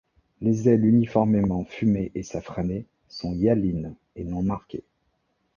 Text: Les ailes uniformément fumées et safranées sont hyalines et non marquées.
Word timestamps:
Les 0.41 0.67
ailes 0.67 0.85
uniformément 0.87 1.63
fumées 1.63 2.11
et 2.15 2.23
safranées 2.23 2.87
sont 3.07 3.35
hyalines 3.35 3.93
et 4.15 4.23
non 4.23 4.41
marquées. 4.41 4.83